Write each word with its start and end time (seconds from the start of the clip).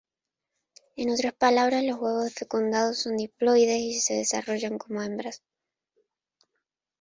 En 0.95 1.11
otras 1.11 1.33
palabras 1.35 1.83
los 1.83 1.99
huevos 1.99 2.33
fecundados 2.33 2.97
son 2.97 3.17
diploides 3.17 3.79
y 3.81 4.01
se 4.01 4.15
desarrollan 4.15 4.79
como 4.79 5.03
hembras. 5.03 5.43